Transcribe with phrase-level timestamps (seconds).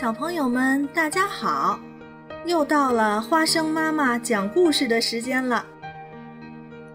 [0.00, 1.76] 小朋友们，大家好！
[2.46, 5.66] 又到了花生妈妈讲故事的时间了。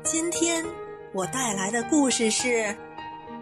[0.06, 0.66] 今天
[1.14, 2.48] 我带来的故事是《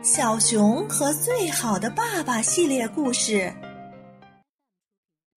[0.01, 3.53] 小熊和最好的爸爸》系列故事。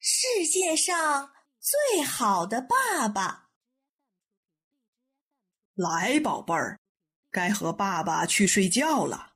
[0.00, 1.30] 世界上
[1.60, 3.48] 最好的爸爸，
[5.74, 6.78] 来，宝贝儿，
[7.30, 9.32] 该和爸爸去睡觉了。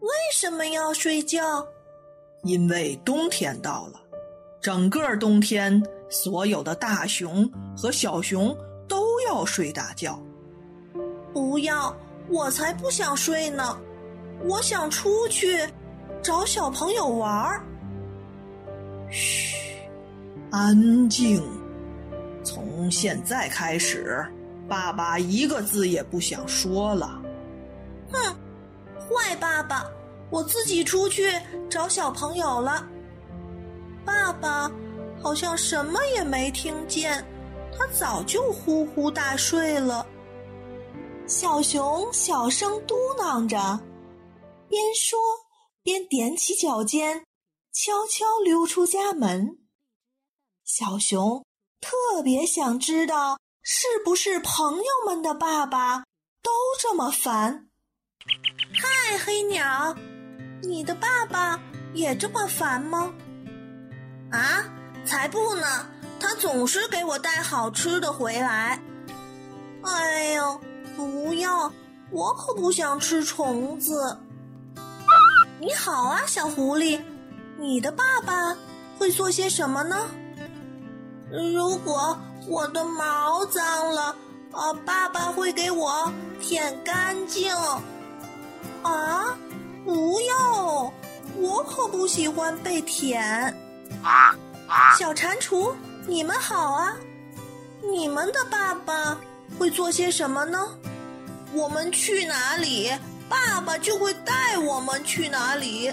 [0.00, 1.66] 为什么要睡觉？
[2.42, 4.00] 因为冬天到了，
[4.60, 10.18] 整个冬天，所有的大熊和小熊都要睡大觉。
[11.32, 11.94] 不要，
[12.28, 13.78] 我才不想睡呢！
[14.44, 15.58] 我想出去
[16.22, 17.64] 找小朋友玩儿。
[19.10, 19.56] 嘘，
[20.50, 21.42] 安静。
[22.44, 24.24] 从现在开始，
[24.68, 27.20] 爸爸一个字也不想说了。
[28.10, 28.34] 哼，
[28.96, 29.84] 坏爸爸！
[30.30, 31.32] 我自己出去
[31.70, 32.86] 找小朋友了。
[34.04, 34.70] 爸爸
[35.22, 37.24] 好像什么也没听见，
[37.76, 40.06] 他早就呼呼大睡了。
[41.26, 43.80] 小熊小声嘟囔着，
[44.68, 45.18] 边说
[45.82, 47.24] 边踮起脚尖，
[47.72, 49.58] 悄悄溜出家门。
[50.64, 51.44] 小熊
[51.80, 56.04] 特别想知道，是不是朋友们的爸爸
[56.42, 57.68] 都这么烦？
[58.74, 59.94] 嗨，黑鸟。
[60.62, 61.60] 你的爸爸
[61.94, 63.12] 也这么烦吗？
[64.30, 64.64] 啊，
[65.04, 65.86] 才不呢！
[66.20, 68.80] 他总是给我带好吃的回来。
[69.82, 70.60] 哎呦，
[70.96, 71.72] 不要！
[72.10, 74.18] 我可不想吃虫子。
[75.60, 77.00] 你好啊，小狐狸，
[77.58, 78.56] 你的爸爸
[78.98, 80.08] 会做些什么呢？
[81.30, 84.16] 如果我的毛脏了，
[84.52, 87.54] 啊，爸爸会给我舔干净。
[88.82, 89.38] 啊？
[89.88, 90.92] 不要！
[91.38, 93.56] 我可不喜欢被舔。
[94.98, 95.74] 小蟾蜍，
[96.06, 96.94] 你们好啊！
[97.82, 99.18] 你们的爸爸
[99.58, 100.58] 会做些什么呢？
[101.54, 102.92] 我们去哪里，
[103.30, 105.90] 爸爸就会带我们去哪里。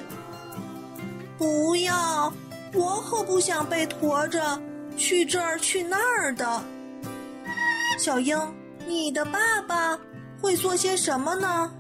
[1.38, 2.34] 不要！
[2.74, 4.62] 我可不想被驮着
[4.98, 6.62] 去这儿去那儿的。
[7.98, 8.38] 小鹰，
[8.86, 9.98] 你的爸爸
[10.42, 11.72] 会做些什么呢？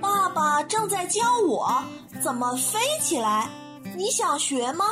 [0.00, 1.82] 爸爸正在教我
[2.22, 3.48] 怎么飞起来，
[3.96, 4.84] 你想学吗？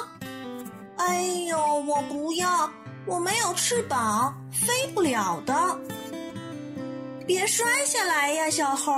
[0.97, 2.71] 哎呦，我不要，
[3.07, 5.79] 我没有翅膀，飞不了的。
[7.27, 8.93] 别摔下来呀，小猴。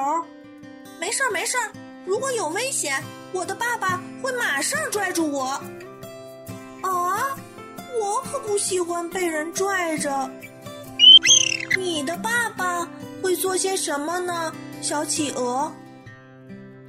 [1.00, 1.70] 没事儿，没事儿。
[2.04, 3.02] 如果有危险，
[3.32, 5.44] 我的爸爸会马上拽住我。
[6.82, 7.36] 啊，
[8.00, 10.30] 我可不喜欢被人拽着。
[11.78, 12.88] 你的爸爸
[13.22, 15.72] 会做些什么呢，小企鹅？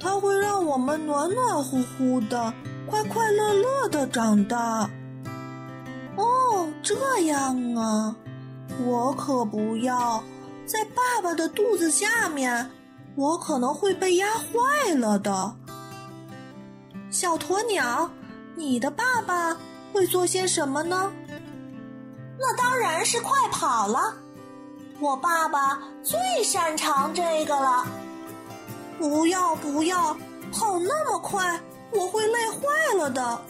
[0.00, 2.52] 它会让我们暖暖乎乎的，
[2.86, 4.88] 快快乐乐的长大。
[6.16, 6.94] 哦，这
[7.26, 8.14] 样啊，
[8.84, 10.22] 我可不要
[10.66, 12.70] 在爸爸的肚子下面，
[13.16, 15.54] 我可能会被压坏了的。
[17.10, 18.10] 小鸵鸟，
[18.54, 19.56] 你的爸爸
[19.92, 21.12] 会做些什么呢？
[22.38, 24.14] 那当然是快跑了，
[25.00, 27.86] 我爸爸最擅长这个了。
[28.98, 30.12] 不要不要，
[30.52, 31.60] 跑那么快，
[31.92, 33.40] 我会累坏了的。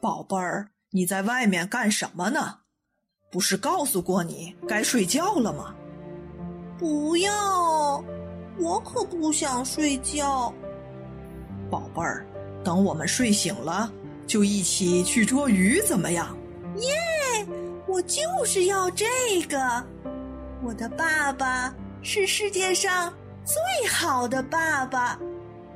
[0.00, 2.58] 宝贝儿，你在外面干什么呢？
[3.30, 5.74] 不是告诉过你该睡觉了吗？
[6.78, 8.04] 不要，
[8.58, 10.52] 我可不想睡觉。
[11.70, 12.26] 宝贝儿，
[12.64, 13.90] 等我们睡醒了，
[14.26, 16.36] 就一起去捉鱼，怎么样？
[16.76, 17.46] 耶！
[17.86, 19.06] 我就是要这
[19.48, 19.58] 个。
[20.62, 21.72] 我的爸爸
[22.02, 23.12] 是世界上。
[23.44, 25.18] 最好的爸爸，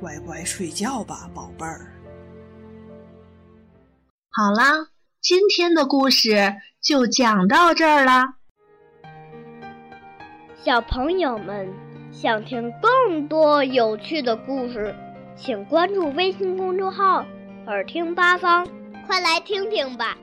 [0.00, 1.92] 乖乖睡觉吧，宝贝儿。
[4.30, 4.88] 好啦，
[5.20, 8.34] 今天的故事就讲到这儿啦。
[10.62, 11.68] 小朋友们
[12.12, 14.94] 想听更多有趣的故事，
[15.36, 17.24] 请关注微信公众号
[17.66, 18.66] “耳听八方”，
[19.08, 20.16] 快来听听吧。